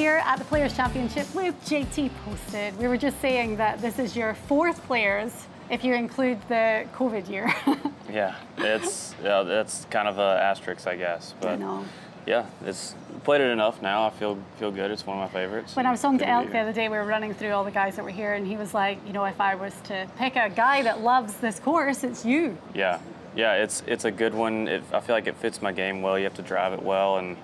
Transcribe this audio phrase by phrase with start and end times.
[0.00, 4.16] Here at the Players Championship with JT Poston, we were just saying that this is
[4.16, 5.30] your fourth Players
[5.68, 7.54] if you include the COVID year.
[8.10, 11.34] yeah, it's yeah, that's kind of a asterisk, I guess.
[11.42, 11.84] But I know.
[12.26, 14.06] yeah, it's played it enough now.
[14.06, 14.90] I feel feel good.
[14.90, 15.76] It's one of my favorites.
[15.76, 17.70] When I was talking to Elk the other day, we were running through all the
[17.70, 20.34] guys that were here, and he was like, you know, if I was to pick
[20.34, 22.56] a guy that loves this course, it's you.
[22.74, 23.00] Yeah,
[23.36, 24.66] yeah, it's it's a good one.
[24.66, 26.16] It, I feel like it fits my game well.
[26.16, 27.36] You have to drive it well, and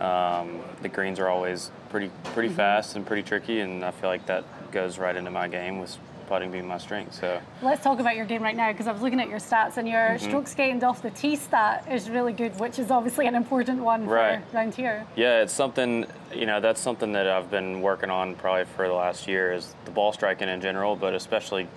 [0.00, 2.56] um, the greens are always pretty pretty Mm-hmm.
[2.56, 5.96] fast and pretty tricky, and I feel like that goes right into my game with
[6.28, 7.14] putting being my strength.
[7.14, 9.76] So Let's talk about your game right now because I was looking at your stats,
[9.76, 10.26] and your Mm-hmm.
[10.28, 14.06] strokes gained off the tee stat is really good, which is obviously an important one
[14.06, 14.40] Right.
[14.50, 15.06] for round here.
[15.16, 18.94] yeah, it's something you know that's something that I've been working on probably for the
[18.94, 21.68] last year is the ball striking in general, but especially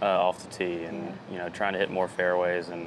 [0.00, 2.86] uh, off the tee, and you know trying to hit more fairways and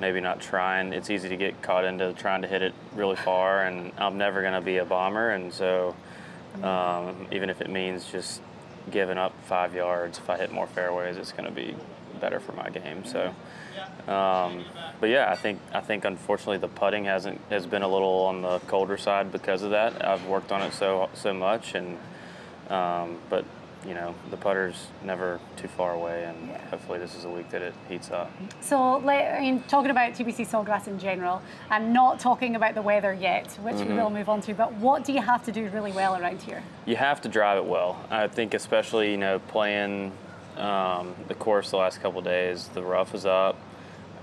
[0.00, 0.92] maybe not trying.
[0.92, 4.42] It's easy to get caught into trying to hit it really far, and I'm never
[4.42, 5.94] going to be a bomber, and so
[6.62, 8.40] um, even if it means just
[8.90, 11.74] giving up five yards, if I hit more fairways, it's going to be
[12.20, 13.04] better for my game.
[13.04, 13.34] So,
[14.10, 14.64] um,
[15.00, 18.42] but yeah, I think I think unfortunately the putting hasn't has been a little on
[18.42, 20.04] the colder side because of that.
[20.04, 21.98] I've worked on it so so much, and
[22.70, 23.44] um, but
[23.86, 27.62] you know the putter's never too far away, and hopefully this is a week that
[27.62, 28.30] it heats up.
[28.60, 33.12] So, I mean, talking about TPC Sawgrass in general, and not talking about the weather
[33.14, 33.90] yet, which Mm-hmm.
[33.96, 36.40] we will move on to, but what do you have to do really well around
[36.42, 36.62] here?
[36.86, 37.98] You have to drive it well.
[38.10, 40.12] I think, especially you know, playing
[40.56, 42.68] um, the course the last couple days.
[42.68, 43.56] The rough is up.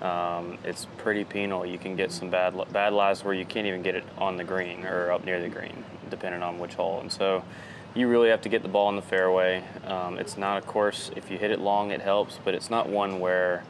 [0.01, 1.65] Um, it's pretty penal.
[1.65, 4.43] You can get some bad bad lies where you can't even get it on the
[4.43, 6.99] green or up near the green, depending on which hole.
[6.99, 7.43] And so,
[7.95, 9.63] you really have to get the ball in the fairway.
[9.85, 11.11] Um, it's not a course.
[11.15, 13.63] If you hit it long, it helps, but it's not one where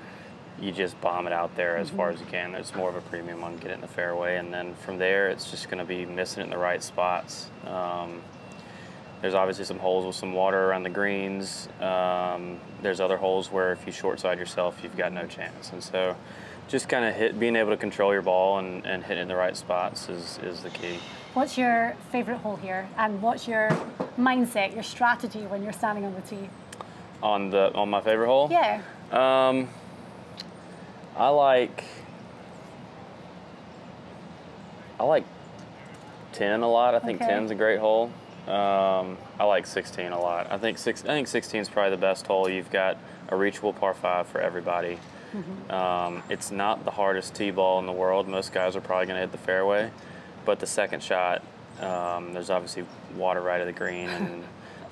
[0.59, 2.55] you just bomb it out there as far as you can.
[2.55, 5.29] It's more of a premium on getting it in the fairway, and then from there,
[5.29, 7.49] it's just going to be missing it in the right spots.
[7.65, 8.21] Um,
[9.21, 11.69] there's obviously some holes with some water around the greens.
[11.79, 15.71] Um, there's other holes where if you short side yourself, you've got no chance.
[15.71, 16.15] And so,
[16.67, 19.55] just kind of hit, being able to control your ball and, and in the right
[19.55, 20.99] spots is, is the key.
[21.33, 23.69] What's your favourite hole here, and what's your
[24.19, 26.49] mindset, your strategy when you're standing on the tee?
[27.23, 28.81] On the on my favorite hole, Yeah.
[29.11, 29.69] Um,
[31.17, 31.83] I like
[34.99, 35.23] I like
[36.33, 36.93] ten a lot.
[36.95, 37.31] I think Okay.
[37.31, 38.11] 10's a great hole.
[38.47, 40.51] Um, I like 16 a lot.
[40.51, 41.03] I think six.
[41.03, 42.49] I think 16 is probably the best hole.
[42.49, 42.97] You've got
[43.29, 44.99] a reachable par five for everybody.
[45.71, 48.27] Um, it's not the hardest tee ball in the world.
[48.27, 49.89] Most guys are probably going to hit the fairway,
[50.45, 51.41] but the second shot,
[51.79, 52.85] um, there's obviously
[53.15, 54.43] water right of the green, and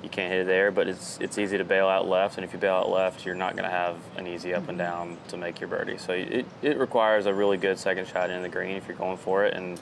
[0.04, 0.72] you can't hit it there.
[0.72, 3.36] But it's it's easy to bail out left, and if you bail out left, you're
[3.36, 5.98] not going to have an easy up and down to make your birdie.
[5.98, 9.18] So it, it requires a really good second shot in the green if you're going
[9.18, 9.80] for it, and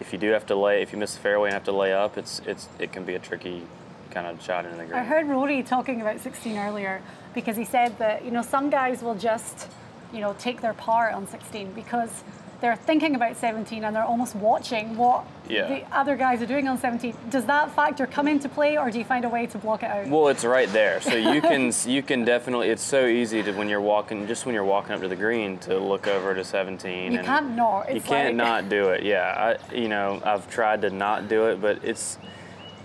[0.00, 1.92] if you do have to lay, if you miss the fairway and have to lay
[1.92, 3.62] up, it's it's it can be a tricky
[4.10, 4.94] kind of shot in the green.
[4.94, 7.02] I heard Rory talking about 16 earlier
[7.34, 9.68] because he said that you know some guys will just
[10.12, 12.22] you know take their par on 16 because
[12.60, 15.68] they're thinking about 17 and they're almost watching what Yeah.
[15.68, 17.14] the other guys are doing on 17.
[17.28, 19.90] Does that factor come into play, or do you find a way to block it
[19.90, 20.06] out?
[20.08, 22.68] Well, it's right there, so you can you can definitely.
[22.70, 25.58] It's so easy to when you're walking, just when you're walking up to the green,
[25.58, 27.12] to look over to 17.
[27.12, 27.94] You and can't not.
[27.94, 29.02] You can't like- not do it.
[29.02, 32.18] Yeah, I you know I've tried to not do it, but it's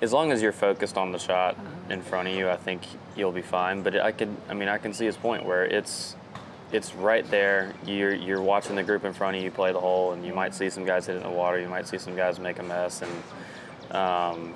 [0.01, 1.93] as long as you're focused on the shot Uh-huh.
[1.93, 2.81] in front of you, I think
[3.17, 3.81] you'll be fine.
[3.81, 6.15] But I can, I mean, I can see his point where it's
[6.71, 7.73] it's right there.
[7.85, 10.53] You're you're watching the group in front of you play the hole, and you might
[10.53, 11.59] see some guys hit it in the water.
[11.59, 14.55] You might see some guys make a mess, and um,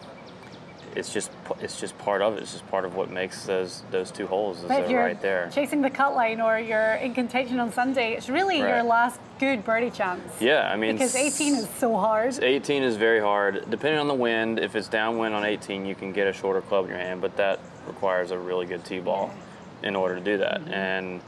[0.96, 2.42] it's just it's just part of it.
[2.42, 5.50] It's just part of what makes those those two holes is they're right there.
[5.54, 9.66] chasing the cut line or you're in contention on Sunday, it's really your last good
[9.66, 10.22] birdie chance.
[10.40, 12.42] Yeah, I mean, Because 18 is so hard.
[12.42, 13.70] 18 is very hard.
[13.70, 16.86] Depending on the wind, if it's downwind on 18, you can get a shorter club
[16.86, 19.34] in your hand, but that requires a really good tee ball
[19.82, 20.62] in order to do that.
[20.62, 20.74] Mm-hmm.
[20.74, 21.22] And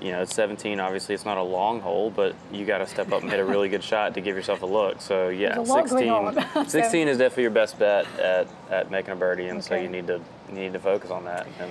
[0.00, 0.80] you know, it's 17.
[0.80, 3.44] Obviously, it's not a long hole, but you got to step up and hit a
[3.44, 5.00] really good shot to give yourself a look.
[5.00, 6.66] So yeah, There's a lot going 16.
[6.68, 10.06] 16 is definitely your best bet at, at making a birdie, and so you need
[10.06, 11.46] to you need to focus on that.
[11.60, 11.70] And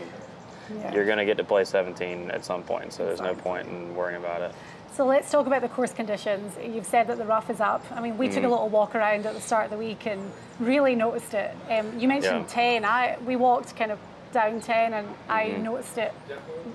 [0.79, 0.93] Yeah.
[0.93, 3.95] you're going to get to play 17 at some point, so there's no point in
[3.95, 4.53] worrying about it.
[4.93, 6.55] So let's talk about the course conditions.
[6.63, 7.83] You've said that the rough is up.
[7.91, 8.35] I mean, we Mm-hmm.
[8.35, 11.51] took a little walk around at the start of the week and really noticed it.
[11.69, 12.79] Um, you mentioned Yeah.
[12.81, 12.85] 10.
[12.85, 13.97] I we walked kind of
[14.33, 15.63] down 10 and I Mm-hmm.
[15.63, 16.13] noticed it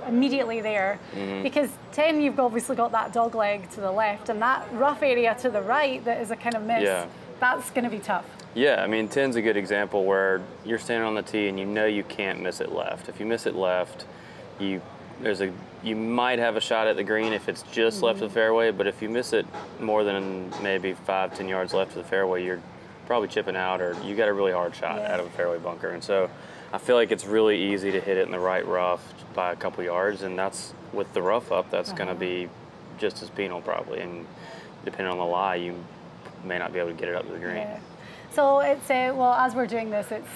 [0.07, 0.99] immediately there
[1.43, 5.35] because 10 you've obviously got that dog leg to the left and that rough area
[5.41, 6.83] to the right that is a kind of miss.
[6.85, 7.07] Yeah.
[7.41, 8.25] That's going to be tough.
[8.55, 11.67] Yeah, I mean, 10's a good example where you're standing on the tee and you
[11.67, 13.09] know you can't miss it left.
[13.09, 14.07] If you miss it left,
[14.59, 14.81] you
[15.21, 15.53] there's a
[15.83, 18.71] you might have a shot at the green if it's just left of the fairway,
[18.73, 19.47] but if you miss it
[19.81, 22.61] more than maybe five, ten yards left of the fairway, you're
[23.07, 25.13] probably chipping out or you got a really hard shot Yeah.
[25.15, 25.91] out of a fairway bunker.
[25.91, 26.29] And so
[26.73, 29.03] I feel like it's really easy to hit it in the right rough
[29.35, 32.49] by a couple yards, and that's with the rough up, that's going to be
[32.99, 34.01] just as penal probably.
[34.01, 34.27] And
[34.85, 35.75] depending on the lie, you
[36.45, 37.57] may not be able to get it up to the green.
[37.57, 37.81] Yeah.
[38.33, 40.29] So it's uh, well, as we're doing this, it's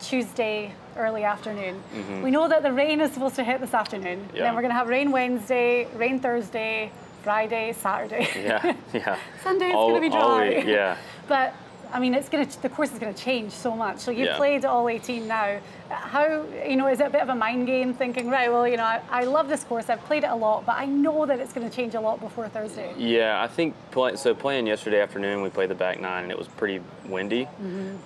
[0.00, 1.82] Tuesday early afternoon.
[2.22, 4.20] We know that the rain is supposed to hit this afternoon.
[4.20, 4.36] Mm-hmm.
[4.36, 4.42] Yeah.
[4.44, 6.90] Then we're going to have rain Wednesday, rain Thursday,
[7.22, 8.28] Friday, Saturday.
[8.36, 9.18] Yeah, yeah.
[9.42, 10.48] Sunday it's going to be all dry.
[10.48, 10.96] week, yeah.
[11.28, 11.54] But
[11.92, 13.98] I mean, it's going to the course is going to change so much.
[13.98, 14.36] So you've Yeah.
[14.36, 15.58] played all 18 now.
[15.88, 18.50] How you know is it a bit of a mind game thinking right?
[18.52, 19.88] Well, you know, I, I love this course.
[19.88, 22.20] I've played it a lot, but I know that it's going to change a lot
[22.20, 22.92] before Thursday.
[22.98, 24.34] Yeah, I think play, so.
[24.34, 27.48] Playing yesterday afternoon, we played the back nine, and it was pretty windy,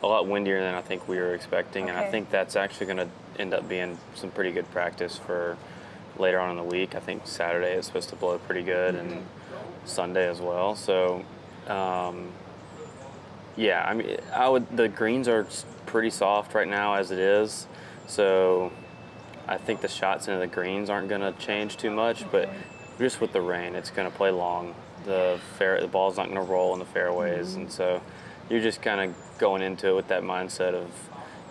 [0.03, 1.89] a lot windier than I think we were expecting.
[1.89, 2.11] And I Mm-hmm.
[2.13, 3.09] Think that's actually going to
[3.41, 5.57] end up being some pretty good practice for
[6.19, 6.95] later on in the week.
[6.95, 9.87] I think Saturday is supposed to blow pretty good, and Mm-hmm.
[9.87, 10.77] Sunday as well.
[10.77, 11.25] So,
[11.67, 12.31] um,
[13.57, 14.77] yeah, I mean, I would.
[14.77, 15.47] The greens are
[15.87, 17.67] pretty soft right now as it is,
[18.07, 18.73] so
[19.47, 22.31] I think the shots into the greens aren't going to change too much.
[22.31, 22.49] But
[22.99, 24.75] just with the rain, it's going to play long.
[25.05, 27.63] The fair, the ball's not going to roll in the fairways, mm-hmm.
[27.63, 28.01] and so
[28.49, 30.91] you're just kind of going into it with that mindset of,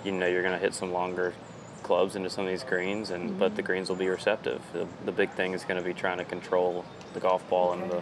[0.06, 1.34] you know, you're going to hit some longer
[1.84, 3.68] clubs into some of these greens, and but the mm-hmm.
[3.68, 4.62] greens will be receptive.
[4.74, 7.92] The, the big thing is going to be trying to control the golf ball and
[7.92, 8.02] the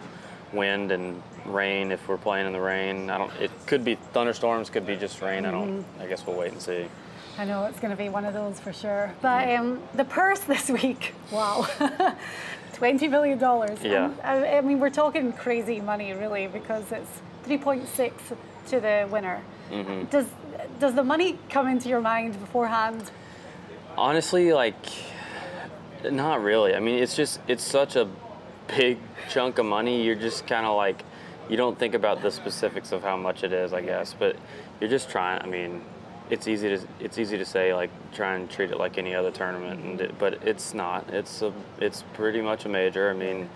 [0.54, 3.10] wind and rain if we're playing in the rain.
[3.10, 3.31] I don't.
[3.40, 5.46] It could be thunderstorms, could be just rain.
[5.46, 5.86] I don't.
[6.00, 6.88] I guess we'll wait and see.
[7.38, 9.13] I know it's going to be one of those for sure.
[9.22, 11.68] But um, the purse this week, wow,
[12.74, 13.80] twenty million dollars.
[13.81, 14.12] Yeah.
[14.24, 18.22] I, I mean, we're talking crazy money, really, because it's three point six
[18.68, 19.42] to the winner.
[19.72, 20.06] Mm-hmm.
[20.06, 20.28] Does
[20.80, 23.12] does the money come into your mind beforehand?
[23.98, 24.86] Honestly, like,
[26.10, 26.75] not really.
[26.75, 28.07] I mean, it's just it's such a
[28.75, 28.98] big
[29.30, 30.04] chunk of money.
[30.04, 31.04] You're just kind of like,
[31.50, 34.16] you don't think about the specifics of how much it is, I guess.
[34.18, 34.35] But
[34.80, 35.42] you're just trying.
[35.42, 35.81] I mean,
[36.30, 39.31] it's easy to it's easy to say like try and treat it like any other
[39.31, 41.09] tournament, it, but it's not.
[41.09, 43.09] It's a it's pretty much a major.
[43.09, 43.49] I mean.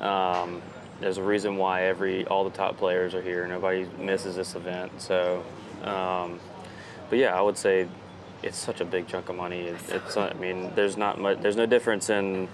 [0.00, 0.62] Um,
[1.00, 3.46] there's a reason why every all the top players are here.
[3.46, 4.92] Nobody misses this event.
[5.00, 5.44] So,
[5.82, 6.38] um,
[7.10, 7.88] but yeah, I would say
[8.42, 9.62] it's such a big chunk of money.
[9.62, 11.40] It, it's I mean, there's not much.
[11.40, 12.48] There's no difference in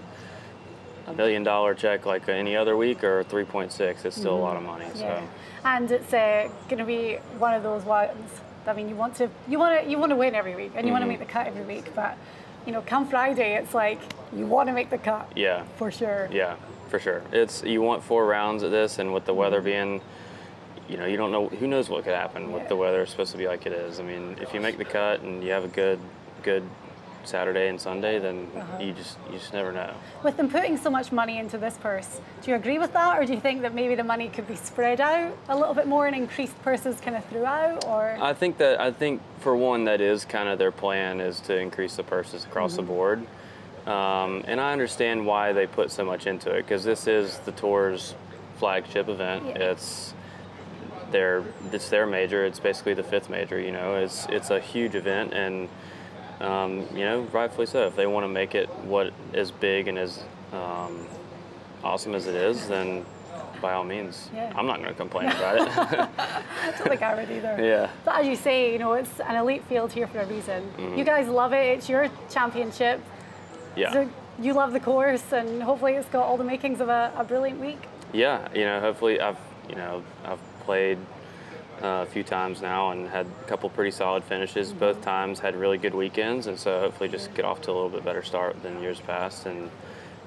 [1.10, 4.04] a million dollar check like any other week or 3.6.
[4.04, 4.86] It's still a lot of money.
[4.94, 5.00] So.
[5.04, 5.26] Yeah.
[5.64, 8.40] And it's uh, going to be one of those ones.
[8.66, 10.86] I mean, you want to you want to you want to win every week, and
[10.86, 11.18] you want to Mm-hmm.
[11.20, 11.94] make the cut every week.
[11.94, 12.16] But
[12.66, 13.98] you know, come Friday, it's like
[14.34, 15.32] you want to make the cut.
[15.34, 15.64] Yeah.
[15.76, 16.28] For sure.
[16.30, 16.56] Yeah,
[16.88, 17.22] for sure.
[17.32, 20.02] It's you want four rounds at this, and with the weather being,
[20.88, 22.54] you know, you don't know who knows what could happen Yeah.
[22.56, 23.02] with the weather.
[23.02, 23.98] It's supposed to be like it is.
[23.98, 25.98] I mean, if you make the cut and you have a good,
[26.42, 26.62] good
[27.24, 28.48] Saturday and Sunday, then
[28.80, 29.92] you just you just never know.
[30.22, 33.24] With them putting so much money into this purse, do you agree with that, or
[33.24, 36.06] do you think that maybe the money could be spread out a little bit more
[36.06, 37.84] and increased purses kind of throughout?
[37.86, 41.40] Or I think that I think for one that is kind of their plan is
[41.40, 43.26] to increase the purses across the board,
[43.86, 47.52] um, and I understand why they put so much into it because this is the
[47.52, 48.14] tour's
[48.58, 49.46] flagship event.
[49.46, 49.70] Yeah.
[49.72, 50.14] It's
[51.10, 52.44] their it's their major.
[52.44, 53.58] It's basically the fifth major.
[53.58, 55.68] You know, it's it's a huge event, and
[56.40, 57.86] um, you know, rightfully so.
[57.86, 61.06] If they want to make it what as big and as um,
[61.84, 63.04] awesome as it is, then
[63.60, 64.52] by all means, Yeah.
[64.56, 65.68] I'm not going to complain about it.
[65.68, 67.56] I don't think I would either.
[67.62, 67.90] yeah.
[68.04, 70.62] But as you say, you know, it's an elite field here for a reason.
[70.78, 70.98] Mm-hmm.
[70.98, 71.78] You guys love it.
[71.78, 73.02] It's your championship.
[73.76, 73.92] Yeah.
[73.92, 77.24] So you love the course, and hopefully it's got all the makings of a, a
[77.24, 77.78] brilliant week.
[78.12, 80.98] Yeah, you know, hopefully I've, you know, I've played
[81.82, 84.72] uh, a few times now and had a couple pretty solid finishes.
[84.72, 87.88] Both times had really good weekends, and so hopefully just get off to a little
[87.88, 89.70] bit better start than years past and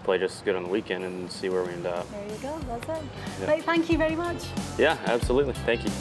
[0.03, 2.09] play just as good on the weekend and see where we end up.
[2.11, 2.59] There you go.
[2.67, 3.47] That's it.
[3.47, 4.43] Right, thank you very much.
[4.77, 5.53] Yeah, absolutely.
[5.65, 5.91] Thank you.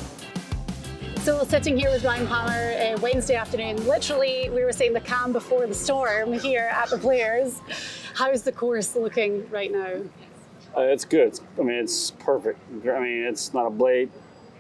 [1.21, 5.33] So sitting here with Ryan Palmer uh, Wednesday afternoon, literally we were saying the calm
[5.33, 7.61] before the storm here at the Players.
[8.15, 10.03] How's the course looking right now?
[10.77, 11.29] Uh, it's good.
[11.29, 12.59] It's, I mean, it's perfect.
[12.85, 14.11] I mean, it's not a blade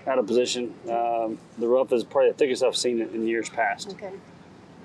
[0.07, 0.75] out of position.
[0.91, 3.91] Um, the rough is probably the thickest I've seen it in years past.
[3.91, 4.13] Okay.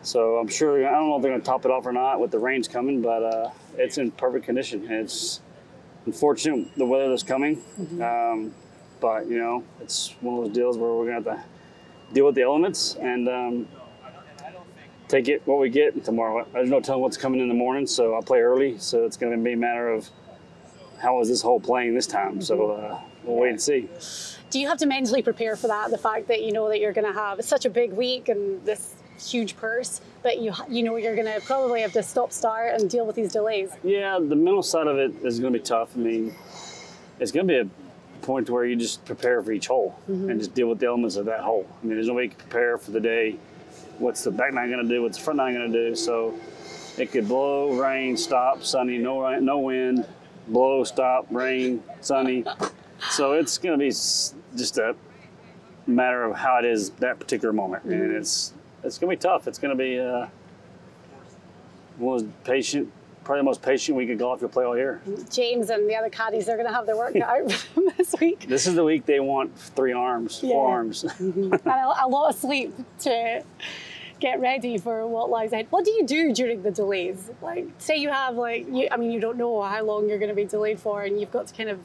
[0.03, 0.87] So I'm sure.
[0.87, 2.67] I don't know if they're going to top it off or not with the rains
[2.67, 4.89] coming, but uh, it's in perfect condition.
[4.89, 5.41] It's
[6.05, 7.61] unfortunate the weather that's coming,
[8.01, 8.53] um,
[9.01, 12.25] but you know, it's one of those deals where we're going to have to deal
[12.25, 13.67] with the elements and um,
[15.07, 16.47] take it what we get tomorrow.
[16.53, 18.77] There's no telling what's coming in the morning, so I'll play early.
[18.77, 20.09] So it's going to be a matter of
[21.01, 22.41] how is this hole playing this time.
[22.41, 23.89] So uh, we'll wait and see.
[24.49, 25.91] Do you have to mentally prepare for that?
[25.91, 28.63] The fact that you know that you're going to have such a big week and
[28.65, 32.79] this huge purse, but you you know you're going to probably have to stop start
[32.79, 33.71] and deal with these delays.
[33.83, 35.89] Yeah, the mental side of it is going to be tough.
[35.95, 36.35] I mean,
[37.19, 40.39] it's going to be a point where you just prepare for each hole and mm-hmm.
[40.39, 41.67] just deal with the elements of that hole.
[41.81, 43.37] I mean, there's no way you can prepare for the day.
[43.97, 45.01] What's the back nine going to do?
[45.01, 45.95] What's the front nine going to do?
[45.95, 46.35] So
[46.97, 50.05] it could blow, rain, stop, sunny, no rain, no wind,
[50.47, 52.43] blow, stop, rain, sunny.
[53.11, 54.95] So it's going to be just a
[55.85, 59.47] matter of how it is that particular moment, and it's it's going to be tough.
[59.47, 60.27] It's going to be uh,
[61.97, 62.91] one patient,
[63.23, 65.01] probably the most patient week of golf you'll play all year.
[65.31, 67.89] James and the other caddies, they're going to have their work cut out for them
[67.97, 68.47] this week.
[68.47, 70.51] This is the week they want three arms, Yeah.
[70.51, 71.03] four arms.
[71.19, 73.43] and a, a lot of sleep to
[74.19, 75.67] get ready for what lies ahead.
[75.69, 77.29] What do you do during the delays?
[77.41, 80.29] Like, say you have like, you, I mean, you don't know how long you're going
[80.29, 81.79] to be delayed for, and you've got to kind of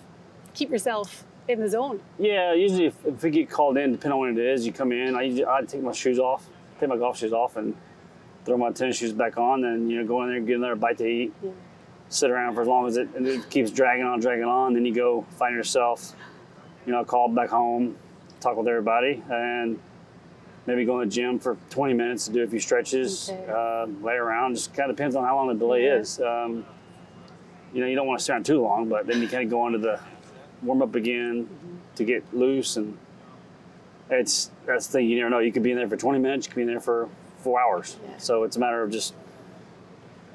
[0.55, 2.01] keep yourself in the zone.
[2.19, 4.93] yeah, usually if, if we get called in, depending on what it is, you come
[4.93, 5.17] in.
[5.17, 6.47] I usually I take my shoes off,
[6.79, 7.75] take my golf shoes off, and
[8.45, 9.61] throw my tennis shoes back on.
[9.63, 11.33] Then you know go in there, get another bite to eat,
[12.09, 14.75] sit around for as long as it, and it keeps dragging on, dragging on.
[14.75, 16.13] Then you go find yourself,
[16.87, 17.97] you know, call back home,
[18.41, 19.81] talk with everybody, and
[20.67, 23.51] maybe go in the gym for 20 minutes to do a few stretches, Okay.
[23.53, 24.55] uh, lay around.
[24.55, 25.97] Just kind of depends on how long the delay Yeah.
[25.97, 26.21] is.
[26.21, 26.65] Um,
[27.75, 29.51] you know, you don't want to stay on too long, but then you kind of
[29.51, 29.99] go into the
[30.63, 31.49] warm up again
[31.97, 32.97] to get loose, and
[34.11, 35.09] it's that's the thing.
[35.09, 35.39] You never know.
[35.41, 36.47] You could be in there for 20 minutes.
[36.47, 37.97] You could be in there for four hours.
[38.05, 38.17] Yeah.
[38.19, 39.15] So it's a matter of just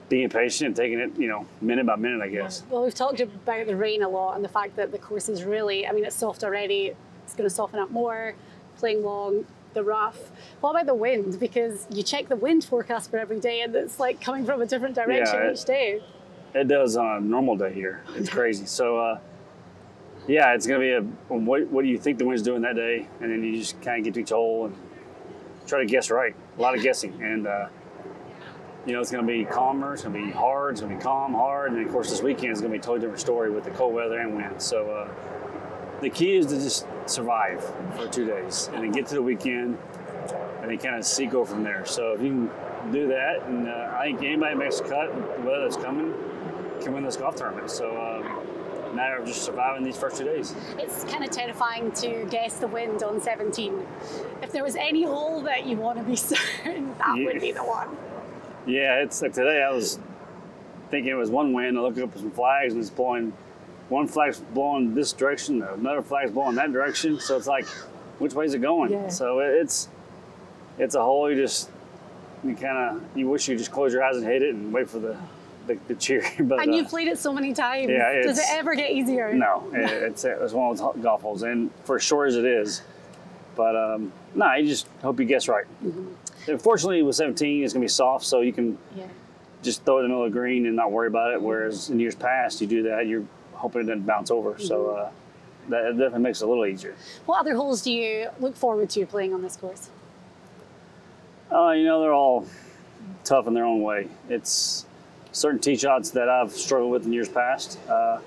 [0.10, 2.64] being patient and taking it, you know, minute by minute, I guess.
[2.70, 5.44] Well, we've talked about the rain a lot and the fact that the course is
[5.44, 6.94] really, I mean, it's soft already.
[7.26, 8.34] It's going to soften up more,
[8.78, 10.32] playing long, the rough.
[10.62, 11.38] What about the wind?
[11.42, 14.66] Because you check the wind forecast for every day and it's like coming from a
[14.66, 16.02] different direction Yeah, it- each day.
[16.56, 18.02] It does on a normal day here.
[18.16, 18.66] It's crazy.
[18.66, 19.20] So, uh,
[20.28, 23.08] yeah, it's gonna be a what, what do you think the wind's doing that day,
[23.22, 24.76] and then you just kind of get to each hole and
[25.66, 26.36] try to guess right.
[26.58, 27.68] A lot of guessing, and uh,
[28.86, 29.94] you know it's gonna be calmer.
[29.94, 30.74] It's gonna be hard.
[30.74, 33.00] It's gonna be calm, hard, and of course this weekend is gonna be a totally
[33.00, 34.62] different story with the cold weather and wind.
[34.62, 35.10] So uh,
[36.02, 37.64] the key is to just survive
[37.96, 39.78] for two days, and then get to the weekend,
[40.62, 41.86] and then kind of see go from there.
[41.86, 45.42] So if you can do that, and uh, I think anybody makes a cut, the
[45.44, 46.14] weather that's coming,
[46.82, 47.72] can win this golf tournament.
[47.72, 47.96] So.
[47.96, 48.37] Um,
[48.98, 50.54] matter of just surviving these first two days.
[50.78, 53.86] It's kind of terrifying to guess the wind on 17.
[54.42, 57.26] If there was any hole that you want to be certain, that Yeah.
[57.26, 57.96] would be the one.
[58.66, 60.00] Yeah, it's like today I was
[60.92, 61.78] thinking it was one wind.
[61.78, 63.32] I looked up at some flags and it's blowing.
[63.90, 67.20] One flag's blowing this direction, another flag's blowing that direction.
[67.22, 67.66] So it's like,
[68.20, 68.92] which way's it going?
[68.92, 69.08] Yeah.
[69.08, 69.88] So it's
[70.78, 71.30] it's a hole.
[71.32, 71.70] You just
[72.44, 74.90] you kind of you wish you just close your eyes and hit it and wait
[74.90, 75.16] for the
[75.68, 76.24] the, the cheer.
[76.40, 77.90] But And uh, you've played it so many times.
[77.90, 79.34] Yeah, Does it ever get easier?
[79.34, 82.82] no, it- it's it's one of those golf holes, and for short as it is,
[83.56, 85.66] but um, no, you just hope you guess right.
[86.48, 89.06] Unfortunately, with 17, it's gonna be soft, so you can Yeah.
[89.64, 91.42] just throw it in the middle of the green and not worry about it.
[91.42, 94.58] Whereas in years past, you do that, you're hoping it doesn't bounce over.
[94.60, 95.10] So uh,
[95.70, 96.96] that definitely makes it a little easier.
[97.26, 99.90] What other holes do you look forward to playing on this course?
[101.52, 102.46] Uh, you know, they're all
[103.24, 104.08] tough in their own way.
[104.30, 104.86] It's
[105.32, 108.20] certain tee shots that I've struggled with in years past, uh,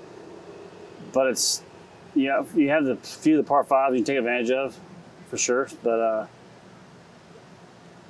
[1.13, 1.61] but it's
[2.15, 4.77] yeah, you have the few of the par fives you can take advantage of,
[5.29, 5.69] for sure.
[5.83, 6.27] But uh,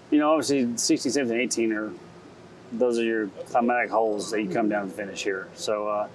[0.10, 1.92] you know, obviously 16, 17, 18 are
[2.74, 5.50] those are your climatic holes that you come down and finish here.
[5.56, 6.08] So, uh,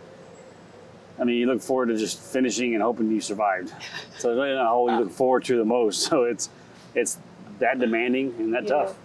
[1.19, 3.71] I mean, you look forward to just finishing and hoping you survived.
[4.19, 6.07] So it's really not a hole you look forward to the most.
[6.09, 6.49] So it's
[6.95, 7.19] it's
[7.59, 8.69] that demanding and that Yeah.
[8.69, 8.97] tough.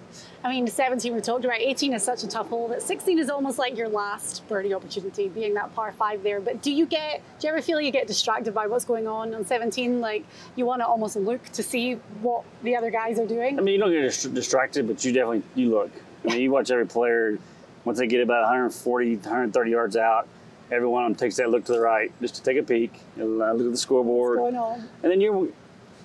[0.44, 1.60] I mean, 17 we talked about.
[1.60, 5.28] 18 is such a tough hole that 16 is almost like your last birdie opportunity,
[5.30, 6.40] being that par five there.
[6.42, 7.22] But do you get?
[7.40, 10.02] Do you ever feel you get distracted by what's going on on 17?
[10.02, 10.26] Like
[10.56, 13.58] you want to almost look to see what the other guys are doing.
[13.60, 15.92] I mean, you don't get dist- distracted, but you definitely you look.
[16.24, 17.38] I mean, you watch every player
[17.86, 20.28] once they get about 140, 130 yards out.
[20.72, 22.94] Every one of them takes that look to the right just to take a peek,
[23.18, 24.88] and uh, look at the scoreboard, going on.
[25.04, 25.54] and then you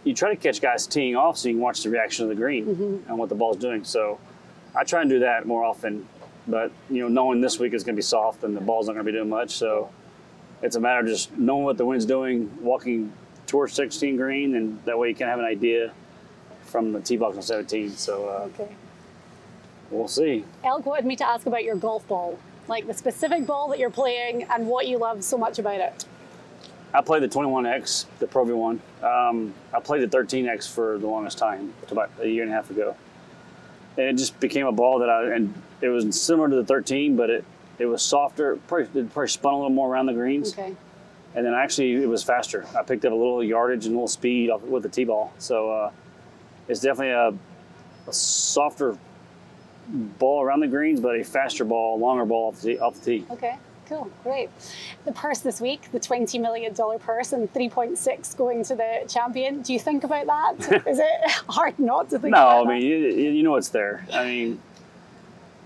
[0.06, 2.34] you try to catch guys teeing off so you can watch the reaction of the
[2.36, 3.82] green and what the ball's doing.
[3.84, 4.18] So
[4.74, 6.06] I try and do that more often.
[6.46, 8.92] But you know, knowing this week is going to be soft and the ball's not
[8.92, 9.90] going to be doing much, so
[10.62, 13.12] it's a matter of just knowing what the wind's doing, walking
[13.48, 15.92] towards 16 green, and that way you can have an idea
[16.62, 17.90] from the tee box on 17.
[17.96, 18.68] So uh, Okay.
[19.90, 20.44] we'll see.
[20.62, 23.90] Elk wanted me to ask about your golf ball, like the specific ball that you're
[23.90, 26.04] playing and what you love so much about it.
[26.94, 28.80] I played the 21X, the Pro V1.
[29.02, 32.70] Um, I played the 13X for the longest time, about a year and a half
[32.70, 32.96] ago.
[33.98, 37.16] And it just became a ball that I, and it was similar to the 13,
[37.16, 37.44] but it,
[37.78, 40.52] it was softer, probably, it probably spun a little more around the greens.
[40.52, 40.74] Okay.
[41.34, 42.66] And then actually it was faster.
[42.78, 45.34] I picked up a little yardage and a little speed off, with the T ball.
[45.38, 45.90] So uh,
[46.68, 47.34] it's definitely a,
[48.08, 48.96] a softer
[49.88, 53.26] ball around the greens, but a faster ball, longer ball off the, off the tee.
[53.30, 53.58] Okay.
[53.88, 54.10] Cool.
[54.22, 54.50] Great.
[55.04, 59.62] The purse this week, the $20 million purse and 3.6 going to the champion.
[59.62, 60.86] Do you think about that?
[60.86, 64.06] Is it hard not to think about No, I mean, you, you know it's there.
[64.12, 64.60] I mean,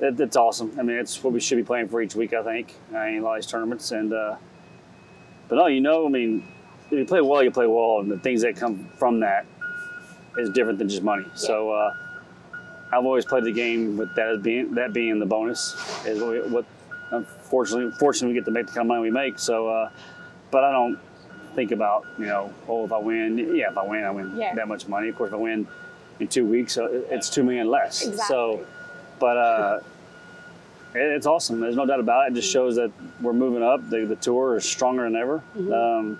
[0.00, 0.74] it, it's awesome.
[0.78, 3.18] I mean, it's what we should be playing for each week, I think, uh, in
[3.18, 3.90] a lot of these tournaments.
[3.92, 4.36] And, uh,
[5.48, 6.46] but no, you know, I mean,
[6.90, 9.46] if you play well, you play well, and the things that come from that
[10.38, 11.24] is different than just money.
[11.34, 11.94] So, uh,
[12.92, 16.40] I've always played the game with that being that being the bonus is what, we,
[16.50, 16.64] what
[17.10, 19.38] unfortunately, fortunately, we get to make the kind of money we make.
[19.38, 19.90] So, uh,
[20.50, 20.98] but I don't
[21.54, 24.54] think about you know, oh, if I win, yeah, if I win, I win Yeah.
[24.54, 25.08] that much money.
[25.08, 25.66] Of course, if I win
[26.20, 28.08] in two weeks, uh, it's two million less.
[28.28, 28.64] So,
[29.18, 29.80] but uh,
[30.94, 31.60] it's awesome.
[31.60, 32.32] There's no doubt about it.
[32.32, 33.88] It just shows that we're moving up.
[33.90, 35.42] The, the tour is stronger than ever.
[35.56, 36.18] Um,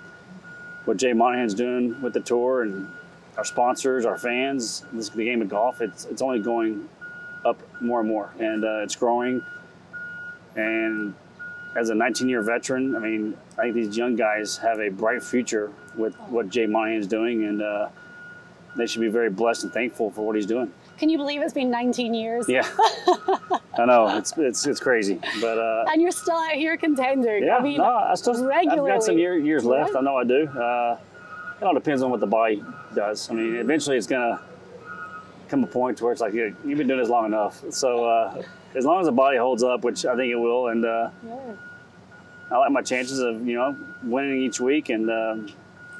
[0.85, 2.88] what Jay Monahan's doing with the tour and
[3.37, 5.81] our sponsors, our fans, this the game of golf.
[5.81, 6.88] It's it's only going
[7.44, 9.42] up more and more, and uh, it's growing.
[10.61, 11.14] And
[11.77, 15.73] as a 19-year veteran, I mean, I think these young guys have a bright future
[15.96, 17.88] with what Jay Monahan's doing, and uh,
[18.77, 20.73] they should be very blessed and thankful for what he's doing.
[20.99, 22.46] Can you believe it's been 19 years?
[22.49, 22.68] Yeah,
[23.79, 27.44] I know it's it's it's crazy, but uh, And you're still out here contending.
[27.44, 28.90] yeah, I mean, no, I still regularly.
[28.90, 29.92] I've got some year, years left.
[29.92, 30.01] Yeah.
[30.01, 30.46] I know I do.
[30.46, 30.99] Uh,
[31.59, 32.62] it all depends on what the body
[32.94, 33.31] does.
[33.31, 34.40] I mean, eventually it's gonna
[35.51, 37.63] come a point to where it's like you, you've been doing this long enough.
[37.71, 38.43] So uh,
[38.75, 41.37] as long as the body holds up, which I think it will, and uh, Yeah.
[42.53, 45.49] I like my chances of you know winning each week and um,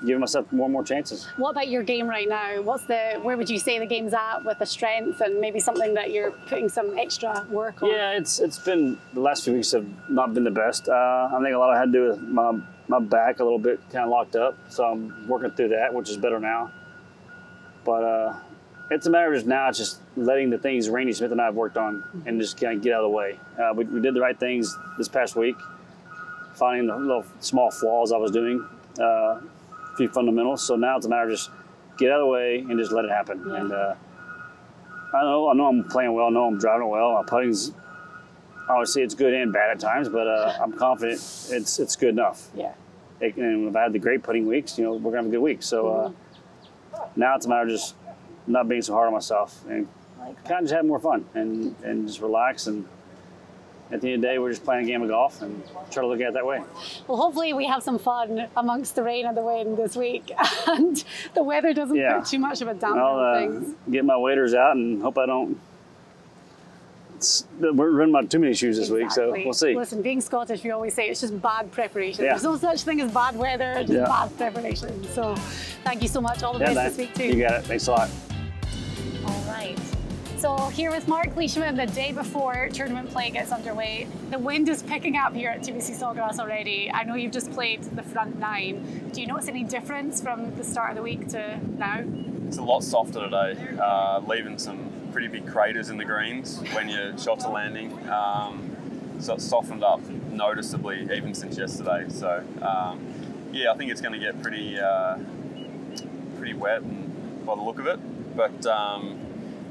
[0.05, 1.29] giving myself more and more chances.
[1.37, 2.61] What about your game right now?
[2.63, 5.95] What's the where would you say the game's at with the strength and maybe something
[5.95, 7.91] that you're putting some extra work on?
[7.91, 10.89] Yeah, it's it's been the last few weeks have not been the best.
[10.89, 12.59] Uh, I think a lot of it had to do with my
[12.89, 16.09] my back a little bit kind of locked up, so I'm working through that, which
[16.11, 16.73] is better now.
[17.85, 18.37] But uh,
[18.91, 21.47] it's a matter of just now, it's just letting the things Randy Smith and I
[21.47, 23.39] have worked on and just kind of get out of the way.
[23.59, 25.57] Uh, we, we did the right things this past week,
[26.55, 28.67] finding the little small flaws I was doing,
[28.99, 29.43] uh, a
[29.97, 30.63] few fundamentals.
[30.63, 31.51] So now it's a matter of just
[31.99, 33.45] get out of the way and just let it happen.
[33.47, 33.57] Yeah.
[33.57, 33.95] And uh,
[35.15, 36.27] I know I know I'm playing well.
[36.27, 37.13] I know I'm driving well.
[37.13, 37.73] My putting's
[38.69, 41.19] obviously it's good and bad at times, but uh, I'm confident
[41.51, 42.49] it's it's good enough.
[42.55, 42.73] Yeah.
[43.21, 45.31] It, and if I had the great putting weeks, you know, we're gonna have a
[45.31, 45.63] good week.
[45.63, 46.13] So uh,
[47.17, 47.95] now it's a matter of just
[48.53, 49.87] not being so hard on myself and
[50.19, 52.67] Like kind of just have more fun and and just relax.
[52.67, 52.87] And
[53.93, 56.03] at the end of the day, we're just playing a game of golf and try
[56.03, 56.63] to look at it that way.
[57.09, 60.31] Well, hopefully we have some fun amongst the rain and the wind this week,
[60.69, 61.03] and
[61.35, 62.19] the weather doesn't Yeah.
[62.21, 63.75] put too much of a damper on uh, things.
[63.91, 65.59] get my waders out and hope I don't.
[67.61, 69.77] We're running out too many shoes this week, so we'll see.
[69.77, 72.25] Listen, being Scottish, we always say it's just bad preparation.
[72.25, 72.31] Yeah.
[72.31, 74.05] There's no such thing as bad weather, just Yeah.
[74.07, 75.05] bad preparation.
[75.13, 75.35] So,
[75.85, 76.43] thank you so much.
[76.43, 77.25] All the Yeah, best this week too.
[77.37, 77.65] You got it.
[77.65, 78.09] Thanks a lot.
[80.41, 84.09] So here with Mark Leishman the day before tournament play gets underway.
[84.31, 86.91] The wind is picking up here at TPC Sawgrass already.
[86.91, 89.11] I know you've just played the front nine.
[89.13, 92.03] Do you notice any difference from the start of the week to now?
[92.49, 96.89] It's a lot softer today, uh, leaving some pretty big craters in the greens when
[96.89, 97.93] your shots are landing.
[98.09, 102.07] Um, so it's softened up noticeably even since yesterday.
[102.09, 102.99] So um,
[103.53, 105.19] yeah, I think it's going to get pretty uh,
[106.39, 106.81] pretty wet
[107.45, 108.01] by the look of it.
[108.35, 109.27] But um,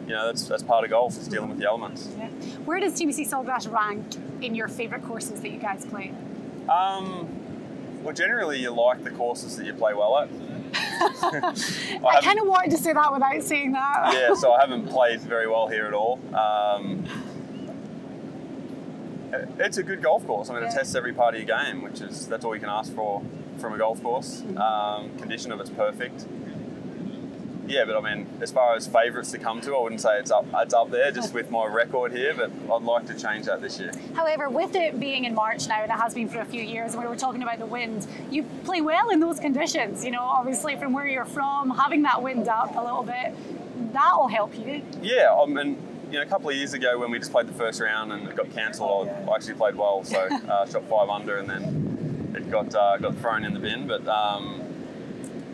[0.10, 1.16] you know, that's that's part of golf.
[1.18, 2.10] It's dealing with the elements.
[2.18, 2.28] Yeah.
[2.66, 6.12] Where does TPC Sawgrass rank in your favourite courses that you guys play?
[6.68, 7.28] Um,
[8.04, 10.30] well, generally, you like the courses that you play well at.
[10.74, 14.14] I, haven't- kind of wanted to say that without saying that.
[14.14, 16.20] yeah, so I haven't played very well here at all.
[16.36, 17.06] Um,
[19.60, 20.50] it's a good golf course.
[20.50, 22.70] I mean, it tests every part of your game, which is that's all you can
[22.70, 23.22] ask for
[23.60, 24.42] from a golf course.
[24.58, 26.26] Um, condition of it's perfect.
[27.70, 30.32] Yeah, but I mean, as far as favourites to come to, I wouldn't say it's
[30.32, 32.34] up it's up there just with my record here.
[32.34, 33.92] But I'd like to change that this year.
[34.16, 36.94] However, with it being in March now, and it has been for a few years,
[36.96, 40.04] and we were talking about the wind, you play well in those conditions.
[40.04, 43.36] You know, obviously from where you're from, having that wind up a little bit,
[43.94, 44.82] that'll help you.
[45.04, 45.78] Yeah, I mean,
[46.10, 48.28] you know, a couple of years ago when we just played the first round and
[48.28, 50.04] it got cancelled, I I actually played well.
[50.04, 50.18] So
[50.50, 53.86] uh, shot five under and then it got uh, got thrown in the bin.
[53.86, 54.69] But um,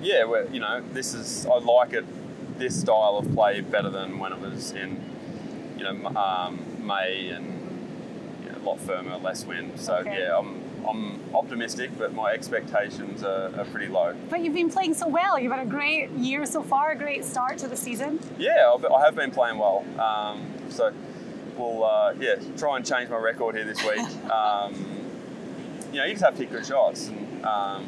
[0.06, 2.06] yeah, you know, this is I like it
[2.58, 5.02] this style of play better than when it was in
[5.78, 7.46] you know um, May and
[8.46, 9.80] you know, a lot firmer, less wind.
[9.80, 10.20] So Okay.
[10.20, 14.15] yeah, I'm I'm optimistic, but my expectations are, are pretty low.
[14.30, 15.39] But you've been playing so well.
[15.39, 18.20] You've had a great year so far, a great start to the season.
[18.38, 19.84] Yeah, I've- I have been playing well.
[20.00, 20.94] Um, so
[21.58, 24.06] we'll uh, yeah try and change my record here this week.
[24.32, 24.74] Um,
[25.91, 27.08] you know, you just have to hit good shots.
[27.08, 27.88] And, um,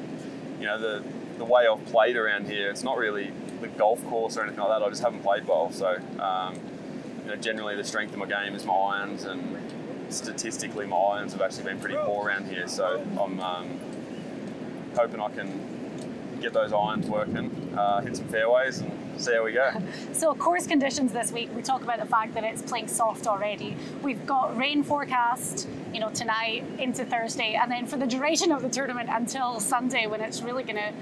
[0.62, 1.04] you know, the
[1.38, 4.70] the way I've played around here, it's not really the golf course or anything like
[4.70, 4.86] that.
[4.86, 5.72] I just haven't played well.
[5.72, 6.56] So um,
[7.24, 9.58] you know, generally the strength of my game is my irons, and
[10.10, 12.68] statistically my irons have actually been pretty poor around here.
[12.68, 13.80] So I'm um,
[14.96, 19.54] hoping I can get those irons working, uh, hit some fairways, and see how we
[19.54, 19.72] go.
[20.14, 23.76] So, course conditions this week, we talk about the fact that it's playing soft already.
[24.02, 28.62] We've got rain forecast, you know, tonight into Thursday, and then for the duration of
[28.62, 30.94] the tournament until Sunday when it's really going to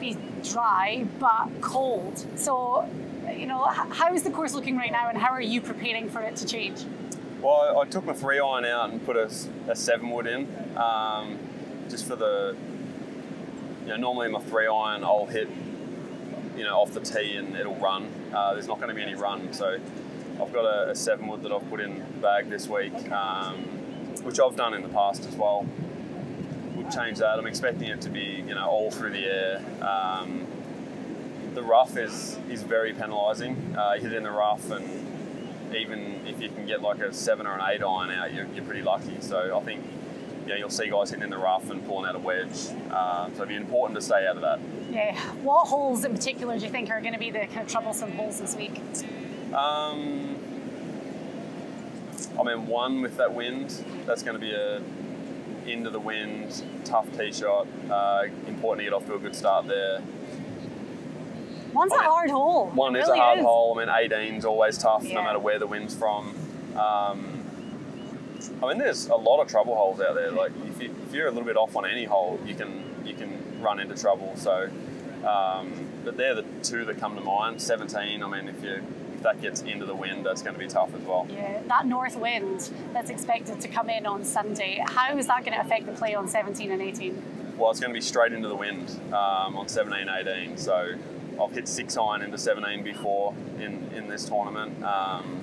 [0.00, 2.24] be dry but cold.
[2.38, 2.88] So,
[3.34, 6.20] you know, how is the course looking right now, and how are you preparing for
[6.20, 6.84] it to change?
[7.40, 11.38] Well, I, took my three iron out and put a seven wood in, um,
[11.90, 12.56] just for the.
[13.82, 15.46] You know, normally my three iron, I'll hit,
[16.56, 18.08] you know, off the tee and it'll run.
[18.34, 19.78] Uh, there's not going to be any run, so
[20.40, 23.58] I've got a, a seven wood that I've put in the bag this week, um,
[24.22, 25.66] which I've done in the past as well.
[26.74, 27.38] We'll change that.
[27.38, 29.62] I'm expecting it to be, you know, all through the air.
[29.80, 30.46] Um,
[31.54, 33.76] the rough is is very penalising.
[33.76, 34.84] Uh, hit it in the rough, and
[35.74, 38.64] even if you can get like a seven or an eight iron out, you're, you're
[38.64, 39.20] pretty lucky.
[39.20, 39.84] So I think
[40.44, 42.68] you know, you'll see guys hitting in the rough and pulling out a wedge.
[42.90, 44.60] Um, so it'd be important to stay out of that.
[44.90, 45.18] Yeah.
[45.42, 48.12] What holes in particular do you think are going to be the kind of troublesome
[48.12, 48.78] holes this week?
[49.54, 50.36] Um,
[52.38, 54.82] I mean, one with that wind, that's going to be a
[55.66, 57.66] into the wind, tough tee shot.
[57.90, 60.02] Uh, important to get off to a good start there.
[61.72, 62.70] One's a I mean, hard hole.
[62.70, 63.44] One It is really a hard is.
[63.44, 63.78] hole.
[63.80, 65.14] I mean, 18's always tough, Yeah.
[65.14, 66.34] no matter where the wind's from.
[66.76, 67.43] Um,
[68.62, 70.30] I mean, there's a lot of trouble holes out there.
[70.30, 73.14] Like, if, you, if you're a little bit off on any hole, you can you
[73.14, 74.34] can run into trouble.
[74.36, 74.70] So,
[75.26, 75.72] um,
[76.04, 77.60] but they're the two that come to mind.
[77.60, 78.22] 17.
[78.22, 78.82] I mean, if you
[79.14, 81.26] if that gets into the wind, that's going to be tough as well.
[81.30, 85.56] Yeah, that north wind that's expected to come in on Sunday, how is that going
[85.56, 87.56] to affect the play on 17 and 18?
[87.56, 90.56] Well, it's going to be straight into the wind um, on 17, 18.
[90.56, 90.94] So
[91.40, 94.82] I've hit six iron into 17 before in, in this tournament.
[94.82, 95.40] Um,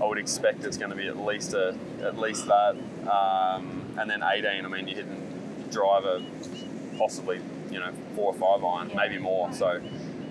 [0.00, 2.76] I would expect it's going to be at least a at least that,
[3.10, 4.64] um, and then 18.
[4.64, 6.22] I mean, you're hitting driver,
[6.98, 8.96] possibly you know four or five iron, Yeah.
[8.96, 9.52] maybe more.
[9.52, 9.80] So.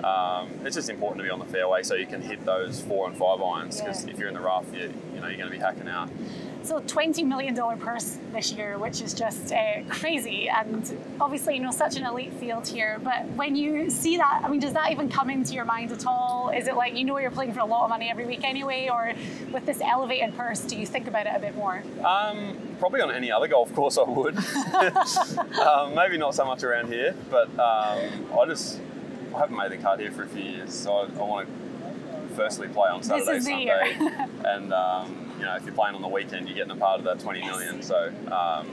[0.02, 3.06] Um, it's just important to be on the fairway so you can hit those four
[3.10, 4.14] and five irons because Yeah.
[4.14, 6.10] if you're in the rough, you, you know you're going to be hacking out.
[6.64, 10.50] So, $20 million purse this year, which is just uh, crazy.
[10.50, 13.00] And obviously, you know, such an elite field here.
[13.04, 16.06] But when you see that, I mean, does that even come into your mind at
[16.06, 16.52] all?
[16.54, 18.90] Is it like you know you're playing for a lot of money every week anyway?
[18.92, 19.14] Or
[19.52, 21.82] with this elevated purse, do you think about it a bit more?
[22.04, 24.38] Um, probably on any other golf course I would.
[25.60, 28.80] um, maybe not so much around here, but um, I just
[29.34, 32.36] I haven't made the cut here for a few years, so I, I want to
[32.36, 33.98] firstly play on Saturday, Sunday,
[34.46, 37.06] and um, you know if you're playing on the weekend, you're getting a part of
[37.06, 37.82] that 20 million.
[37.82, 38.14] So.
[38.32, 38.68] Um,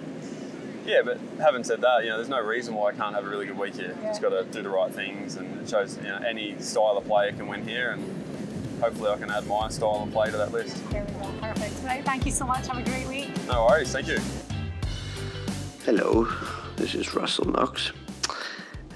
[0.85, 3.29] yeah, but having said that, you know, there's no reason why I can't have a
[3.29, 3.97] really good week here.
[4.01, 4.09] Yeah.
[4.09, 7.05] Just got to do the right things, and it shows you know any style of
[7.07, 10.53] player can win here, and hopefully I can add my style of play to that
[10.53, 10.89] list.
[10.91, 11.33] There we go.
[11.41, 11.83] Perfect.
[11.83, 12.05] Right.
[12.05, 12.69] Thank you so much.
[12.69, 13.31] Have a great week.
[13.49, 14.21] No worries, thank you.
[15.85, 16.29] Hello,
[16.77, 17.91] this is Russell Knox.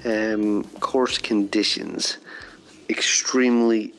[0.05, 2.17] Um, course conditions
[2.89, 3.93] extremely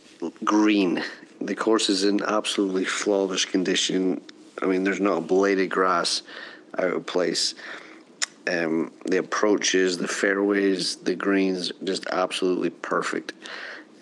[0.45, 1.03] green.
[1.47, 4.21] The course is in absolutely flawless condition.
[4.61, 6.23] I mean, there's not a blade of grass
[6.79, 7.55] out of place.
[8.47, 13.33] Um, the approaches, the fairways, the greens, just absolutely perfect.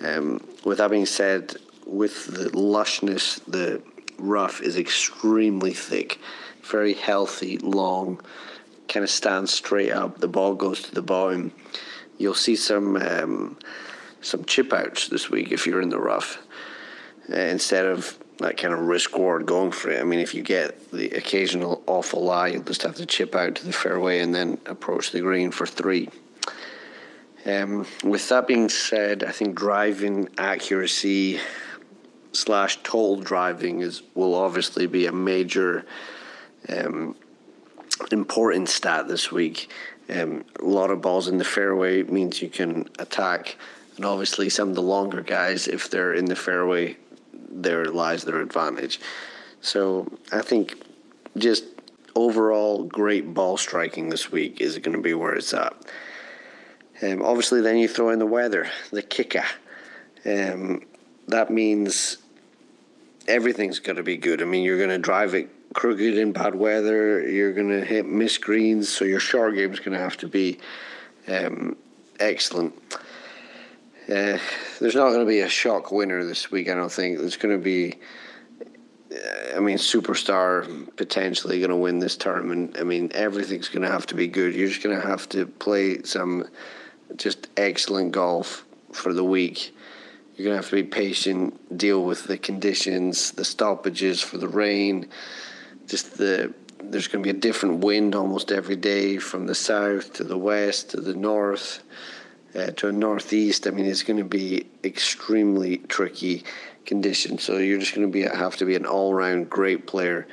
[0.02, 3.82] Um, with that being said, with the lushness, the
[4.18, 6.18] rough is extremely thick,
[6.62, 8.20] very healthy, long,
[8.88, 10.18] kind of stands straight up.
[10.18, 11.52] The ball goes to the bottom.
[12.18, 13.58] You'll see some um,
[14.20, 16.38] some chip outs this week if you're in the rough
[17.30, 20.00] instead of that kind of risk reward going for it.
[20.00, 23.54] I mean, if you get the occasional awful lie, you'll just have to chip out
[23.56, 26.08] to the fairway and then approach the green for three.
[27.46, 31.40] Um, with that being said, I think driving accuracy
[32.32, 35.84] slash total driving is will obviously be a major
[36.68, 37.16] um,
[38.12, 39.70] important stat this week.
[40.08, 43.56] Um, a lot of balls in the fairway means you can attack,
[43.96, 46.96] and obviously some of the longer guys, if they're in the fairway,
[47.50, 49.00] there lies their advantage.
[49.60, 50.82] So I think
[51.36, 51.64] just
[52.14, 55.74] overall great ball striking this week is going to be where it's at.
[57.02, 59.44] Um, obviously, then you throw in the weather, the kicker.
[60.24, 60.82] Um,
[61.28, 62.18] that means
[63.26, 64.42] everything's going to be good.
[64.42, 67.28] I mean, you're going to drive it crooked in bad weather.
[67.28, 70.58] You're going to hit miss greens, so your short game's going to have to be
[71.28, 71.76] um,
[72.18, 72.74] excellent.
[74.10, 74.38] Uh,
[74.80, 76.68] there's not going to be a shock winner this week.
[76.68, 77.98] I don't think there's going to be.
[79.12, 82.76] Uh, I mean, superstar potentially going to win this tournament.
[82.80, 84.54] I mean, everything's going to have to be good.
[84.54, 86.48] You're just going to have to play some
[87.16, 89.76] just excellent golf for the week.
[90.34, 94.48] You're going to have to be patient, deal with the conditions, the stoppages for the
[94.48, 95.08] rain,
[95.86, 100.14] just the there's going to be a different wind almost every day from the south
[100.14, 101.84] to the west to the north
[102.54, 103.66] uh, to a northeast.
[103.66, 106.44] I mean, it's going to be extremely tricky
[106.84, 107.42] conditions.
[107.42, 110.26] So you're just going to be have to be an all-round great player.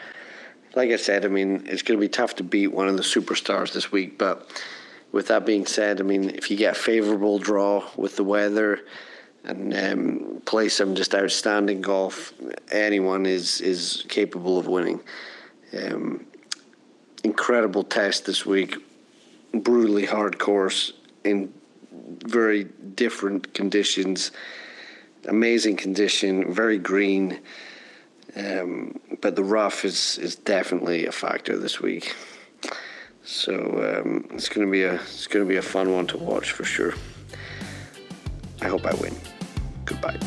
[0.76, 3.04] Like I said, I mean, it's going to be tough to beat one of the
[3.04, 4.18] superstars this week.
[4.18, 4.50] But
[5.12, 8.82] with that being said, I mean, if you get a favourable draw with the weather
[9.44, 12.34] and um, play some just outstanding golf,
[12.72, 15.00] anyone is is capable of winning.
[15.78, 16.26] Um,
[17.24, 18.76] incredible test this week,
[19.54, 21.54] brutally hard course in
[22.26, 24.32] very different conditions.
[25.28, 27.40] Amazing condition, very green,
[28.36, 32.16] um, but the rough is is definitely a factor this week.
[33.24, 36.18] So um, it's going to be a it's going to be a fun one to
[36.18, 36.94] watch for sure.
[38.62, 39.16] I hope I win.
[39.86, 40.20] Goodbye.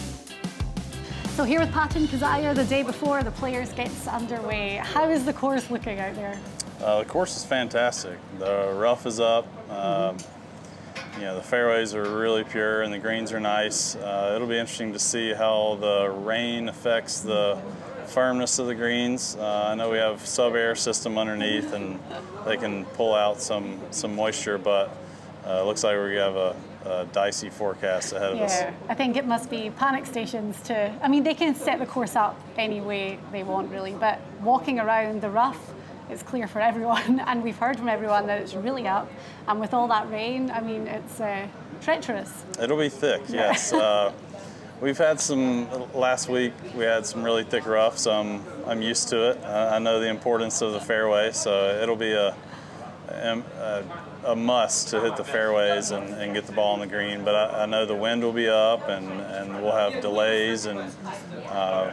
[1.36, 4.80] So here with Patton Kizzire the day before the players gets underway.
[4.82, 6.38] How is the course looking out there?
[6.82, 8.18] Uh, the course is fantastic.
[8.38, 9.46] The rough is up.
[9.70, 10.18] Um,
[11.16, 13.96] you know the fairways are really pure and the greens are nice.
[13.96, 17.60] Uh, it'll be interesting to see how the rain affects the
[18.06, 19.36] firmness of the greens.
[19.36, 21.98] Uh, I know we have sub-air system underneath and
[22.44, 24.96] they can pull out some some moisture, but
[25.46, 28.74] uh, looks like we have a a dicey forecast ahead of yeah, us.
[28.88, 30.92] I think it must be panic stations to.
[31.02, 34.78] I mean, they can set the course up any way they want, really, but walking
[34.78, 35.74] around the rough
[36.10, 39.10] is clear for everyone, and we've heard from everyone that it's really up.
[39.48, 41.46] And with all that rain, I mean, it's uh,
[41.80, 42.44] treacherous.
[42.60, 43.72] It'll be thick, yes.
[43.72, 44.12] uh,
[44.80, 46.52] we've had some last week.
[46.74, 49.44] We had some really thick rough, so I'm I'm used to it.
[49.44, 52.34] I know the importance of the fairway, so it'll be a,
[53.08, 53.84] a a
[54.36, 57.24] must to hit the fairways and, and get the ball on the green.
[57.24, 60.78] But I, I, know the wind will be up and, and we'll have delays and
[61.48, 61.92] uh,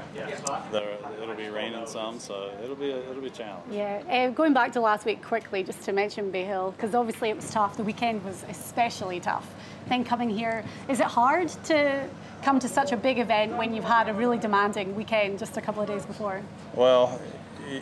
[1.21, 3.63] it'll be raining some, so it'll be a, it'll be a challenge.
[3.71, 7.29] Yeah, uh, going back to last week quickly, just to mention Bay Hill, because obviously
[7.29, 7.77] it was tough.
[7.77, 9.47] The weekend was especially tough.
[9.89, 12.07] Then coming here, is it hard to
[12.43, 15.61] come to such a big event when you've had a really demanding weekend just a
[15.61, 16.41] couple of days before?
[16.75, 17.19] Well,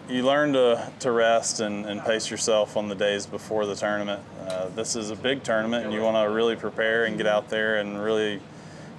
[0.09, 4.21] you learn to, to rest and, and pace yourself on the days before the tournament.
[4.47, 7.49] Uh, this is a big tournament and you want to really prepare and get out
[7.49, 8.41] there and really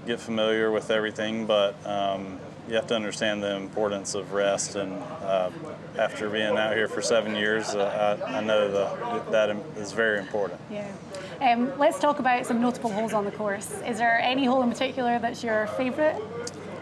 [0.07, 4.77] get familiar with everything, but um, you have to understand the importance of rest.
[4.77, 5.51] And uh,
[5.99, 10.21] after being out here for seven years, uh, I, I, know the, that is very
[10.21, 10.61] important.
[10.71, 10.93] Yeah.
[11.41, 13.81] Um, let's talk about some notable holes on the course.
[13.87, 16.21] Is there any hole in particular that's your favorite?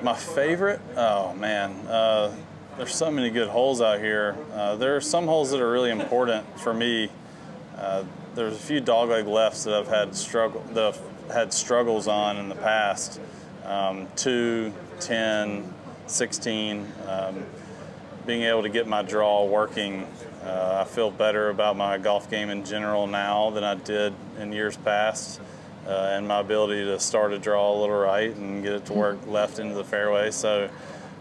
[0.02, 0.80] My favorite?
[0.96, 1.72] Oh, man.
[1.86, 2.34] Uh,
[2.76, 4.37] there's so many good holes out here.
[4.52, 7.08] Uh, there are some holes that are really important for me.
[7.76, 12.37] Uh, there's a few dogleg lefts that I've had struggle that I've had struggles on
[12.37, 13.20] in the past.
[13.64, 15.72] Um, 2, 10,
[16.06, 16.92] 16.
[17.06, 17.44] Um,
[18.26, 20.06] being able to get my draw working,
[20.44, 24.52] uh, I feel better about my golf game in general now than I did in
[24.52, 25.40] years past.
[25.87, 28.94] Uh, and my ability to start a draw a little right and get it to
[28.94, 30.30] work left into the fairway.
[30.30, 30.70] So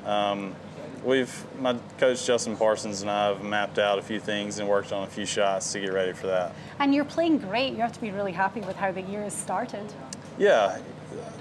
[0.05, 0.55] um,
[1.03, 4.91] we've my coach Justin Parsons and I have mapped out a few things and worked
[4.91, 6.55] on a few shots to get ready for that.
[6.79, 7.73] And you're playing great.
[7.73, 9.93] You have to be really happy with how the year has started.
[10.37, 10.79] Yeah,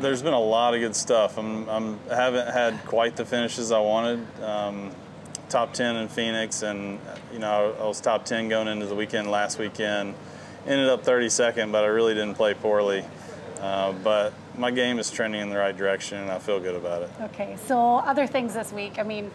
[0.01, 1.39] there's been a lot of good stuff.
[1.39, 4.27] I'm, I'm I haven't had quite the finishes I wanted.
[4.43, 4.91] Um,
[5.49, 6.99] top 10 in Phoenix, and
[7.33, 10.15] you know I was top 10 going into the weekend last weekend.
[10.67, 13.05] Ended up 32nd, but I really didn't play poorly.
[13.61, 17.03] Uh, but my game is trending in the right direction, and I feel good about
[17.03, 17.11] it.
[17.23, 18.99] Okay, so other things this week.
[18.99, 19.31] I mean,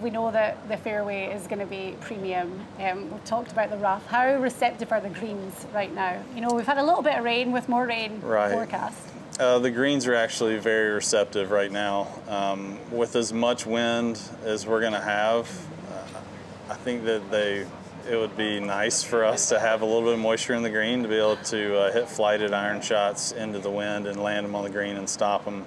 [0.00, 2.64] we know that the fairway is going to be premium.
[2.78, 4.06] Um, we've talked about the rough.
[4.06, 6.22] How receptive are the greens right now?
[6.34, 8.52] You know, we've had a little bit of rain with more rain Right.
[8.52, 9.08] forecast.
[9.38, 12.08] Uh, the greens are actually very receptive right now.
[12.26, 15.46] Um, with as much wind as we're going to have,
[15.92, 17.66] uh, I think that they
[18.08, 20.70] it would be nice for us to have a little bit of moisture in the
[20.70, 24.46] green to be able to uh, hit flighted iron shots into the wind and land
[24.46, 25.64] them on the green and stop them.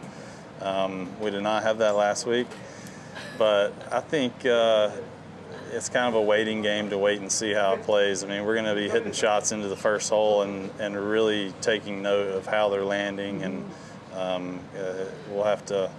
[0.61, 2.47] Um, we did not have that last week,
[3.37, 4.91] but I think uh,
[5.71, 8.23] it's kind of a waiting game to wait and see how it plays.
[8.23, 11.53] I mean, we're going to be hitting shots into the first hole and, and really
[11.61, 13.69] taking note of how they're landing, and
[14.13, 15.91] um, uh, we'll have to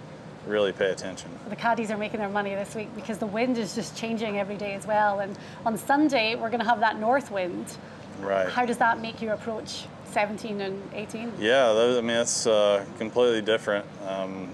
[0.47, 1.29] really pay attention.
[1.49, 4.57] The caddies are making their money this week because the wind is just changing every
[4.57, 5.19] day as well.
[5.19, 7.77] And on Sunday, we're going to have that north wind.
[8.19, 8.49] Right.
[8.49, 11.33] How does that make you approach 17 and 18?
[11.39, 13.85] Yeah, those, I mean, it's uh, completely different.
[14.05, 14.49] Um,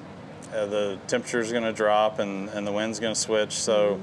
[0.54, 3.54] uh, the temperature's going to drop and, and the wind's going to switch.
[3.54, 4.00] So,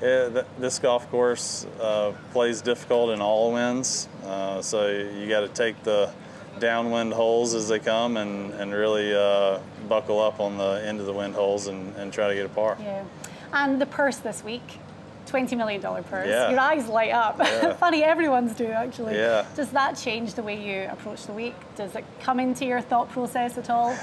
[0.00, 4.08] yeah, th- this golf course uh, plays difficult in all winds.
[4.24, 6.12] Uh, so, you got to take the
[6.58, 11.06] downwind holes as they come and, and really uh, buckle up on the end of
[11.06, 12.76] the wind holes and, and try to get a par.
[12.80, 13.04] Yeah.
[13.52, 14.78] And the purse this week,
[15.26, 16.28] $20 million purse.
[16.28, 16.50] Yeah.
[16.50, 17.38] Your eyes light up.
[17.38, 17.72] Yeah.
[17.76, 19.14] Funny, everyone's do actually.
[19.14, 19.46] Yeah.
[19.54, 21.54] Does that change the way you approach the week?
[21.76, 23.96] Does it come into your thought process at all?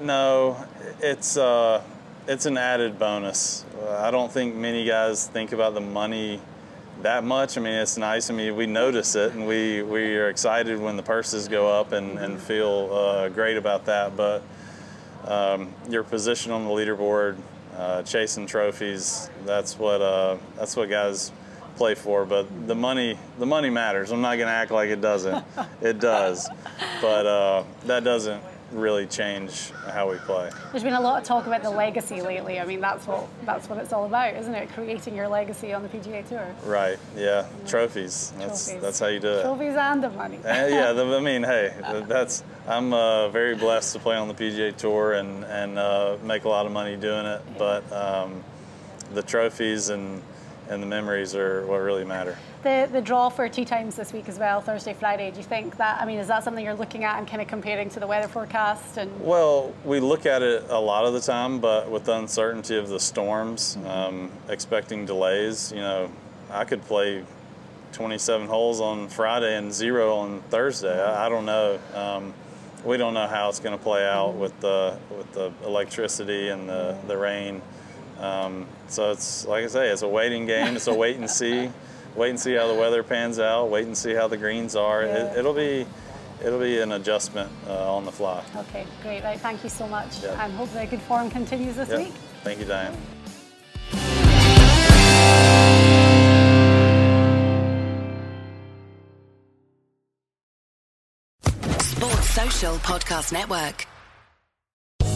[0.00, 0.62] No,
[1.00, 1.82] it's uh,
[2.28, 3.64] it's an added bonus.
[3.88, 6.40] I don't think many guys think about the money
[7.02, 7.56] that much.
[7.56, 8.30] I mean, it's nice.
[8.30, 11.92] I mean, we notice it, and we we are excited when the purses go up,
[11.92, 14.16] and and feel uh, great about that.
[14.16, 14.42] But
[15.26, 17.36] um, your position on the leaderboard,
[17.76, 21.32] uh, chasing trophies, that's what uh, that's what guys
[21.76, 22.24] play for.
[22.24, 24.10] But the money the money matters.
[24.10, 25.44] I'm not going to act like it doesn't.
[25.80, 26.48] it does,
[27.00, 30.50] but uh, that doesn't really change how we play.
[30.70, 32.58] There's been a lot of talk about the legacy lately.
[32.58, 34.68] I mean, that's what that's what it's all about, isn't it?
[34.70, 36.46] Creating your legacy on the PGA Tour.
[36.64, 36.98] Right.
[37.16, 37.46] Yeah.
[37.66, 38.32] Trophies.
[38.38, 38.82] That's Trophies.
[38.82, 39.42] that's how you do it.
[39.42, 40.38] Trophies and the money.
[40.38, 40.92] Uh, yeah.
[40.92, 41.72] the- I mean, hey,
[42.08, 46.44] that's I'm uh, very blessed to play on the PGA Tour and and uh, make
[46.44, 47.40] a lot of money doing it.
[47.58, 48.42] But um,
[49.14, 50.22] the trophies and
[50.68, 52.36] and the memories are what really matter.
[52.66, 55.30] The the draw for two times this week as well, Thursday, Friday.
[55.30, 56.02] Do you think that?
[56.02, 58.26] I mean, is that something you're looking at and kind of comparing to the weather
[58.26, 58.96] forecast?
[58.96, 62.76] And Well, we look at it a lot of the time, but with the uncertainty
[62.76, 66.10] of the storms, um, expecting delays, you know,
[66.50, 67.22] I could play
[67.92, 71.00] 27 holes on Friday and zero on Thursday.
[71.00, 71.78] I, I don't know.
[71.94, 72.34] Um,
[72.84, 76.68] we don't know how it's going to play out with the with the electricity and
[76.68, 77.62] the the rain.
[78.18, 80.74] Um, so it's like I say, it's a waiting game.
[80.74, 81.70] It's a wait and see.
[82.16, 83.68] Wait and see how the weather pans out.
[83.70, 85.04] Wait and see how the greens are.
[85.04, 85.32] Yeah.
[85.32, 85.86] It, it'll be
[86.44, 88.42] it'll be an adjustment uh, on the fly.
[88.56, 89.22] okay, great.
[89.22, 90.42] Right, thank you so much, Yeah.
[90.44, 91.98] and hope the good form continues this Yep.
[91.98, 92.12] week.
[92.44, 92.96] Thank you, Diane.
[101.80, 103.86] Sports Social Podcast Network.